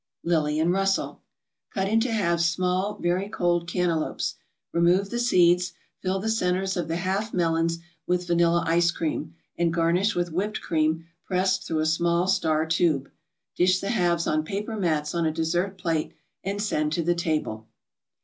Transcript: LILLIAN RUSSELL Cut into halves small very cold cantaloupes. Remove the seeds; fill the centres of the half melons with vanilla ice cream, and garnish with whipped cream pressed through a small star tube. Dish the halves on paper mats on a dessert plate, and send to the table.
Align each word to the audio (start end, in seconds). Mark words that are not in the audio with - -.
LILLIAN 0.23 0.71
RUSSELL 0.71 1.21
Cut 1.71 1.87
into 1.87 2.11
halves 2.11 2.43
small 2.45 2.97
very 2.97 3.29
cold 3.29 3.67
cantaloupes. 3.67 4.33
Remove 4.73 5.11
the 5.11 5.19
seeds; 5.19 5.73
fill 5.99 6.17
the 6.17 6.27
centres 6.27 6.75
of 6.75 6.87
the 6.87 6.95
half 6.95 7.35
melons 7.35 7.77
with 8.07 8.25
vanilla 8.25 8.63
ice 8.65 8.89
cream, 8.89 9.35
and 9.59 9.71
garnish 9.71 10.15
with 10.15 10.31
whipped 10.33 10.59
cream 10.59 11.05
pressed 11.23 11.67
through 11.67 11.81
a 11.81 11.85
small 11.85 12.25
star 12.25 12.65
tube. 12.65 13.11
Dish 13.55 13.79
the 13.79 13.89
halves 13.91 14.25
on 14.25 14.43
paper 14.43 14.75
mats 14.75 15.13
on 15.13 15.27
a 15.27 15.31
dessert 15.31 15.77
plate, 15.77 16.13
and 16.43 16.59
send 16.59 16.93
to 16.93 17.03
the 17.03 17.13
table. 17.13 17.67